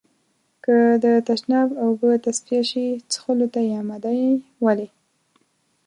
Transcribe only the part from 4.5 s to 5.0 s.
ولې؟